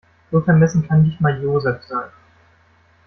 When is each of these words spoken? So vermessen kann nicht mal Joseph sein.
So 0.31 0.39
vermessen 0.41 0.87
kann 0.87 1.03
nicht 1.03 1.21
mal 1.21 1.39
Joseph 1.43 1.83
sein. 1.83 2.09